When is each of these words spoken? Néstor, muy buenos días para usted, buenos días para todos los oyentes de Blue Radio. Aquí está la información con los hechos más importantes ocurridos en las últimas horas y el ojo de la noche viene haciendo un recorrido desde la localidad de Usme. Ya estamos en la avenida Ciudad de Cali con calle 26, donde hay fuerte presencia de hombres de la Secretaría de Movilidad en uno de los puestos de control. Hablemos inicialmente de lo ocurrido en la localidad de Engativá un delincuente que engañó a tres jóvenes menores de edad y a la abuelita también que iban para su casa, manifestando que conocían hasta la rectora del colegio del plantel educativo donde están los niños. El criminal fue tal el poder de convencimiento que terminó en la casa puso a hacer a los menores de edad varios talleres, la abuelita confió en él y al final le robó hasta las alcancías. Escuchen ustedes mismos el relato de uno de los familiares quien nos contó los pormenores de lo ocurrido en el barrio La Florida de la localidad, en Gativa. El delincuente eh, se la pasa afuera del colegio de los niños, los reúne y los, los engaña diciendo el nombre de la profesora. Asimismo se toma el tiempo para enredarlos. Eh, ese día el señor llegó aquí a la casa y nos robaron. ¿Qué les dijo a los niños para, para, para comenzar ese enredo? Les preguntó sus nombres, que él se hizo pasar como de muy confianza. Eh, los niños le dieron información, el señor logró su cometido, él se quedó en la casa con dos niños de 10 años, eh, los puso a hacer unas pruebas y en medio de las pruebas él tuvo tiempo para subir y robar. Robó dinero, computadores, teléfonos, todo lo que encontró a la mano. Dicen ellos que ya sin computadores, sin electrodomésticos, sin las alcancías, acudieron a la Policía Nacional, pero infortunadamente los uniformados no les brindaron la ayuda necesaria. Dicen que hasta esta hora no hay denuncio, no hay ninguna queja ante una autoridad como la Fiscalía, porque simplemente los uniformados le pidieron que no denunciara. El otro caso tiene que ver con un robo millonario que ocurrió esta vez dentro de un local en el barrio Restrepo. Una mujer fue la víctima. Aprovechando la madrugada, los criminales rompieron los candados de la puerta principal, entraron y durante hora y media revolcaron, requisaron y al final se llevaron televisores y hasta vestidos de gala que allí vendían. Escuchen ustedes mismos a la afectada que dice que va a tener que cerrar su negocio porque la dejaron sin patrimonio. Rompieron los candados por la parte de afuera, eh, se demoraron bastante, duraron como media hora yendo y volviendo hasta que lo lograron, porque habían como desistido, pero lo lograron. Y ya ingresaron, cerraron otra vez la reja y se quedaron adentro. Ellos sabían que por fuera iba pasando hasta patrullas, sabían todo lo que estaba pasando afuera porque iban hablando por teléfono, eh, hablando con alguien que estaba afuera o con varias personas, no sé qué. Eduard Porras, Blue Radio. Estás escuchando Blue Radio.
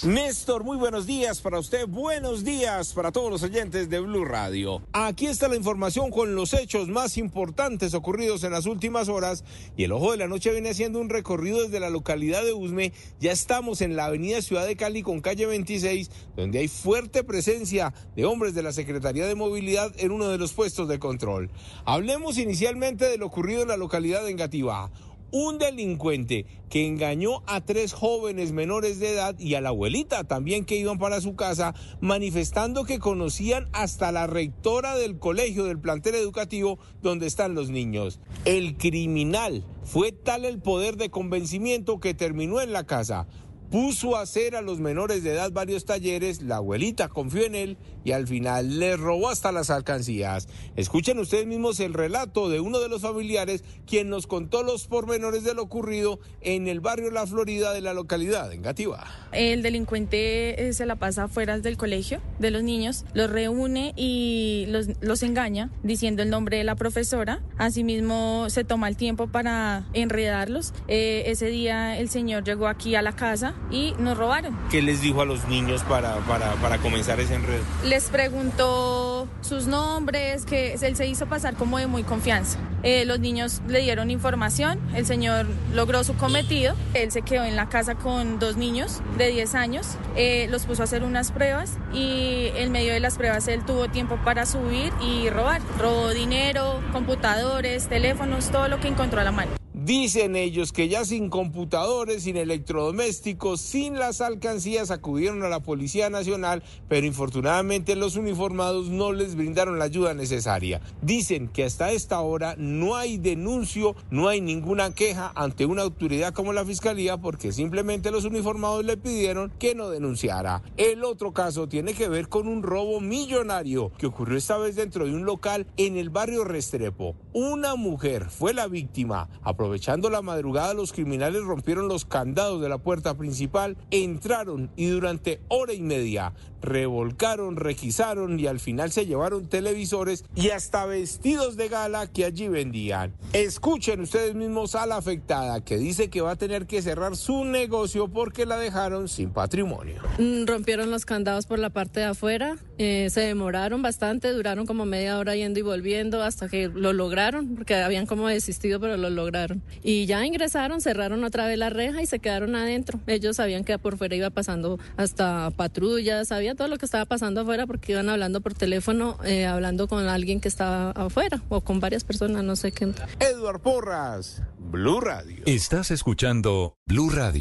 Néstor, 0.00 0.64
muy 0.64 0.78
buenos 0.78 1.06
días 1.06 1.42
para 1.42 1.58
usted, 1.58 1.86
buenos 1.86 2.44
días 2.44 2.94
para 2.94 3.12
todos 3.12 3.30
los 3.30 3.42
oyentes 3.42 3.90
de 3.90 4.00
Blue 4.00 4.24
Radio. 4.24 4.80
Aquí 4.94 5.26
está 5.26 5.48
la 5.48 5.56
información 5.56 6.10
con 6.10 6.34
los 6.34 6.54
hechos 6.54 6.88
más 6.88 7.18
importantes 7.18 7.92
ocurridos 7.92 8.42
en 8.42 8.52
las 8.52 8.64
últimas 8.64 9.10
horas 9.10 9.44
y 9.76 9.84
el 9.84 9.92
ojo 9.92 10.12
de 10.12 10.16
la 10.16 10.28
noche 10.28 10.50
viene 10.50 10.70
haciendo 10.70 10.98
un 10.98 11.10
recorrido 11.10 11.62
desde 11.62 11.78
la 11.78 11.90
localidad 11.90 12.42
de 12.42 12.54
Usme. 12.54 12.94
Ya 13.20 13.32
estamos 13.32 13.82
en 13.82 13.94
la 13.94 14.06
avenida 14.06 14.40
Ciudad 14.40 14.66
de 14.66 14.76
Cali 14.76 15.02
con 15.02 15.20
calle 15.20 15.44
26, 15.44 16.10
donde 16.36 16.60
hay 16.60 16.68
fuerte 16.68 17.22
presencia 17.22 17.92
de 18.16 18.24
hombres 18.24 18.54
de 18.54 18.62
la 18.62 18.72
Secretaría 18.72 19.26
de 19.26 19.34
Movilidad 19.34 19.92
en 19.98 20.10
uno 20.10 20.30
de 20.30 20.38
los 20.38 20.54
puestos 20.54 20.88
de 20.88 20.98
control. 20.98 21.50
Hablemos 21.84 22.38
inicialmente 22.38 23.04
de 23.04 23.18
lo 23.18 23.26
ocurrido 23.26 23.62
en 23.62 23.68
la 23.68 23.76
localidad 23.76 24.24
de 24.24 24.30
Engativá 24.30 24.90
un 25.32 25.58
delincuente 25.58 26.46
que 26.70 26.86
engañó 26.86 27.42
a 27.46 27.62
tres 27.62 27.92
jóvenes 27.92 28.52
menores 28.52 29.00
de 29.00 29.12
edad 29.12 29.38
y 29.38 29.54
a 29.54 29.60
la 29.60 29.70
abuelita 29.70 30.24
también 30.24 30.64
que 30.64 30.76
iban 30.76 30.98
para 30.98 31.20
su 31.20 31.34
casa, 31.34 31.74
manifestando 32.00 32.84
que 32.84 32.98
conocían 32.98 33.68
hasta 33.72 34.12
la 34.12 34.26
rectora 34.26 34.96
del 34.96 35.18
colegio 35.18 35.64
del 35.64 35.80
plantel 35.80 36.14
educativo 36.14 36.78
donde 37.02 37.26
están 37.26 37.54
los 37.54 37.70
niños. 37.70 38.20
El 38.44 38.76
criminal 38.76 39.64
fue 39.82 40.12
tal 40.12 40.44
el 40.44 40.60
poder 40.60 40.96
de 40.96 41.10
convencimiento 41.10 41.98
que 41.98 42.14
terminó 42.14 42.60
en 42.60 42.72
la 42.72 42.84
casa 42.84 43.26
puso 43.72 44.16
a 44.16 44.20
hacer 44.20 44.54
a 44.54 44.60
los 44.60 44.80
menores 44.80 45.24
de 45.24 45.32
edad 45.32 45.50
varios 45.50 45.86
talleres, 45.86 46.42
la 46.42 46.56
abuelita 46.56 47.08
confió 47.08 47.46
en 47.46 47.54
él 47.54 47.78
y 48.04 48.12
al 48.12 48.26
final 48.28 48.78
le 48.78 48.98
robó 48.98 49.30
hasta 49.30 49.50
las 49.50 49.70
alcancías. 49.70 50.46
Escuchen 50.76 51.18
ustedes 51.18 51.46
mismos 51.46 51.80
el 51.80 51.94
relato 51.94 52.50
de 52.50 52.60
uno 52.60 52.80
de 52.80 52.90
los 52.90 53.00
familiares 53.00 53.64
quien 53.86 54.10
nos 54.10 54.26
contó 54.26 54.62
los 54.62 54.88
pormenores 54.88 55.42
de 55.44 55.54
lo 55.54 55.62
ocurrido 55.62 56.20
en 56.42 56.68
el 56.68 56.80
barrio 56.80 57.10
La 57.10 57.26
Florida 57.26 57.72
de 57.72 57.80
la 57.80 57.94
localidad, 57.94 58.52
en 58.52 58.60
Gativa. 58.60 59.06
El 59.32 59.62
delincuente 59.62 60.68
eh, 60.68 60.74
se 60.74 60.84
la 60.84 60.96
pasa 60.96 61.24
afuera 61.24 61.58
del 61.58 61.78
colegio 61.78 62.20
de 62.38 62.50
los 62.50 62.62
niños, 62.62 63.06
los 63.14 63.30
reúne 63.30 63.94
y 63.96 64.66
los, 64.68 64.88
los 65.00 65.22
engaña 65.22 65.70
diciendo 65.82 66.22
el 66.22 66.28
nombre 66.28 66.58
de 66.58 66.64
la 66.64 66.74
profesora. 66.74 67.40
Asimismo 67.56 68.50
se 68.50 68.64
toma 68.64 68.88
el 68.88 68.98
tiempo 68.98 69.28
para 69.28 69.88
enredarlos. 69.94 70.74
Eh, 70.88 71.22
ese 71.26 71.46
día 71.46 71.98
el 71.98 72.10
señor 72.10 72.44
llegó 72.44 72.66
aquí 72.66 72.96
a 72.96 73.00
la 73.00 73.16
casa 73.16 73.54
y 73.70 73.94
nos 73.98 74.16
robaron. 74.16 74.56
¿Qué 74.70 74.82
les 74.82 75.00
dijo 75.00 75.22
a 75.22 75.24
los 75.24 75.46
niños 75.48 75.82
para, 75.84 76.16
para, 76.26 76.52
para 76.54 76.78
comenzar 76.78 77.20
ese 77.20 77.34
enredo? 77.34 77.62
Les 77.84 78.10
preguntó 78.10 79.28
sus 79.40 79.66
nombres, 79.66 80.44
que 80.44 80.74
él 80.74 80.96
se 80.96 81.06
hizo 81.06 81.26
pasar 81.26 81.54
como 81.54 81.78
de 81.78 81.86
muy 81.86 82.02
confianza. 82.02 82.58
Eh, 82.82 83.04
los 83.04 83.20
niños 83.20 83.62
le 83.68 83.80
dieron 83.80 84.10
información, 84.10 84.80
el 84.94 85.06
señor 85.06 85.46
logró 85.72 86.02
su 86.02 86.16
cometido, 86.16 86.74
él 86.94 87.12
se 87.12 87.22
quedó 87.22 87.44
en 87.44 87.54
la 87.54 87.68
casa 87.68 87.94
con 87.94 88.40
dos 88.40 88.56
niños 88.56 89.00
de 89.18 89.28
10 89.28 89.54
años, 89.54 89.86
eh, 90.16 90.48
los 90.50 90.66
puso 90.66 90.82
a 90.82 90.84
hacer 90.84 91.04
unas 91.04 91.30
pruebas 91.30 91.78
y 91.94 92.48
en 92.56 92.72
medio 92.72 92.92
de 92.92 92.98
las 92.98 93.16
pruebas 93.16 93.46
él 93.46 93.64
tuvo 93.64 93.88
tiempo 93.88 94.18
para 94.24 94.46
subir 94.46 94.92
y 95.00 95.30
robar. 95.30 95.62
Robó 95.78 96.10
dinero, 96.10 96.80
computadores, 96.92 97.86
teléfonos, 97.86 98.50
todo 98.50 98.66
lo 98.66 98.80
que 98.80 98.88
encontró 98.88 99.20
a 99.20 99.24
la 99.24 99.32
mano. 99.32 99.61
Dicen 99.84 100.36
ellos 100.36 100.70
que 100.70 100.88
ya 100.88 101.04
sin 101.04 101.28
computadores, 101.28 102.22
sin 102.22 102.36
electrodomésticos, 102.36 103.60
sin 103.60 103.98
las 103.98 104.20
alcancías, 104.20 104.92
acudieron 104.92 105.42
a 105.42 105.48
la 105.48 105.58
Policía 105.58 106.08
Nacional, 106.08 106.62
pero 106.88 107.04
infortunadamente 107.04 107.96
los 107.96 108.14
uniformados 108.14 108.90
no 108.90 109.10
les 109.10 109.34
brindaron 109.34 109.80
la 109.80 109.86
ayuda 109.86 110.14
necesaria. 110.14 110.80
Dicen 111.00 111.48
que 111.48 111.64
hasta 111.64 111.90
esta 111.90 112.20
hora 112.20 112.54
no 112.58 112.94
hay 112.94 113.18
denuncio, 113.18 113.96
no 114.08 114.28
hay 114.28 114.40
ninguna 114.40 114.94
queja 114.94 115.32
ante 115.34 115.66
una 115.66 115.82
autoridad 115.82 116.32
como 116.32 116.52
la 116.52 116.64
Fiscalía, 116.64 117.16
porque 117.16 117.50
simplemente 117.50 118.12
los 118.12 118.24
uniformados 118.24 118.84
le 118.84 118.96
pidieron 118.96 119.52
que 119.58 119.74
no 119.74 119.90
denunciara. 119.90 120.62
El 120.76 121.02
otro 121.02 121.32
caso 121.32 121.66
tiene 121.68 121.94
que 121.94 122.08
ver 122.08 122.28
con 122.28 122.46
un 122.46 122.62
robo 122.62 123.00
millonario 123.00 123.90
que 123.98 124.06
ocurrió 124.06 124.38
esta 124.38 124.58
vez 124.58 124.76
dentro 124.76 125.06
de 125.06 125.12
un 125.12 125.24
local 125.24 125.66
en 125.76 125.96
el 125.96 126.10
barrio 126.10 126.44
Restrepo. 126.44 127.16
Una 127.32 127.74
mujer 127.74 128.30
fue 128.30 128.54
la 128.54 128.68
víctima. 128.68 129.28
Aprovechando 129.72 130.10
la 130.10 130.20
madrugada, 130.20 130.74
los 130.74 130.92
criminales 130.92 131.44
rompieron 131.44 131.88
los 131.88 132.04
candados 132.04 132.60
de 132.60 132.68
la 132.68 132.76
puerta 132.76 133.16
principal, 133.16 133.78
entraron 133.90 134.70
y 134.76 134.88
durante 134.88 135.40
hora 135.48 135.72
y 135.72 135.80
media 135.80 136.34
revolcaron, 136.60 137.56
requisaron 137.56 138.38
y 138.38 138.46
al 138.46 138.60
final 138.60 138.92
se 138.92 139.06
llevaron 139.06 139.48
televisores 139.48 140.24
y 140.36 140.50
hasta 140.50 140.86
vestidos 140.86 141.56
de 141.56 141.68
gala 141.68 142.06
que 142.06 142.24
allí 142.24 142.48
vendían. 142.48 143.14
Escuchen 143.32 144.00
ustedes 144.00 144.34
mismos 144.34 144.74
a 144.74 144.86
la 144.86 144.96
afectada 144.96 145.64
que 145.64 145.76
dice 145.76 146.08
que 146.08 146.20
va 146.20 146.32
a 146.32 146.36
tener 146.36 146.66
que 146.66 146.82
cerrar 146.82 147.16
su 147.16 147.44
negocio 147.44 148.08
porque 148.08 148.46
la 148.46 148.58
dejaron 148.58 149.08
sin 149.08 149.30
patrimonio. 149.30 150.02
Rompieron 150.46 150.90
los 150.90 151.04
candados 151.04 151.46
por 151.46 151.58
la 151.58 151.70
parte 151.70 152.00
de 152.00 152.06
afuera, 152.06 152.56
eh, 152.82 153.10
se 153.10 153.20
demoraron 153.20 153.80
bastante, 153.80 154.32
duraron 154.32 154.66
como 154.66 154.84
media 154.86 155.16
hora 155.16 155.36
yendo 155.36 155.60
y 155.60 155.62
volviendo 155.62 156.20
hasta 156.20 156.48
que 156.48 156.68
lo 156.68 156.92
lograron, 156.92 157.54
porque 157.54 157.76
habían 157.76 158.06
como 158.06 158.26
desistido, 158.26 158.80
pero 158.80 158.96
lo 158.96 159.08
lograron. 159.08 159.62
Y 159.84 160.06
ya 160.06 160.26
ingresaron, 160.26 160.80
cerraron 160.80 161.22
otra 161.22 161.46
vez 161.46 161.56
la 161.58 161.70
reja 161.70 162.02
y 162.02 162.06
se 162.06 162.18
quedaron 162.18 162.56
adentro. 162.56 162.98
Ellos 163.06 163.36
sabían 163.36 163.62
que 163.62 163.78
por 163.78 163.96
fuera 163.96 164.16
iba 164.16 164.30
pasando 164.30 164.80
hasta 164.96 165.50
patrullas, 165.52 166.28
sabían 166.28 166.56
todo 166.56 166.66
lo 166.66 166.76
que 166.76 166.86
estaba 166.86 167.04
pasando 167.04 167.42
afuera 167.42 167.68
porque 167.68 167.92
iban 167.92 168.08
hablando 168.08 168.40
por 168.40 168.54
teléfono, 168.54 169.16
eh, 169.24 169.46
hablando 169.46 169.86
con 169.86 170.08
alguien 170.08 170.40
que 170.40 170.48
estaba 170.48 170.90
afuera 170.90 171.40
o 171.50 171.60
con 171.60 171.78
varias 171.78 172.02
personas, 172.02 172.42
no 172.42 172.56
sé 172.56 172.72
qué. 172.72 172.92
Eduard 173.20 173.60
Porras, 173.60 174.42
Blue 174.58 175.00
Radio. 175.00 175.44
Estás 175.46 175.92
escuchando 175.92 176.74
Blue 176.86 177.10
Radio. 177.10 177.40